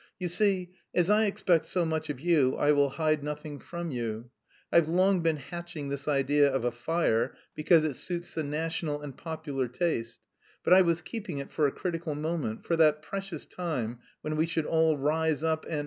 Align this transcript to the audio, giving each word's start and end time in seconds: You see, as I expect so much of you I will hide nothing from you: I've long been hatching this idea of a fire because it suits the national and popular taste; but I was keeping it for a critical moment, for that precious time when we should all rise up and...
You 0.19 0.29
see, 0.29 0.71
as 0.95 1.11
I 1.11 1.25
expect 1.25 1.63
so 1.65 1.85
much 1.85 2.09
of 2.09 2.19
you 2.19 2.55
I 2.55 2.71
will 2.71 2.89
hide 2.89 3.23
nothing 3.23 3.59
from 3.59 3.91
you: 3.91 4.31
I've 4.71 4.87
long 4.87 5.19
been 5.21 5.37
hatching 5.37 5.89
this 5.89 6.07
idea 6.07 6.51
of 6.51 6.65
a 6.65 6.71
fire 6.71 7.35
because 7.53 7.85
it 7.85 7.93
suits 7.95 8.33
the 8.33 8.41
national 8.41 9.03
and 9.03 9.15
popular 9.15 9.67
taste; 9.67 10.21
but 10.63 10.73
I 10.73 10.81
was 10.81 11.03
keeping 11.03 11.37
it 11.37 11.51
for 11.51 11.67
a 11.67 11.71
critical 11.71 12.15
moment, 12.15 12.65
for 12.65 12.75
that 12.77 13.03
precious 13.03 13.45
time 13.45 13.99
when 14.21 14.37
we 14.37 14.47
should 14.47 14.65
all 14.65 14.97
rise 14.97 15.43
up 15.43 15.67
and... 15.69 15.79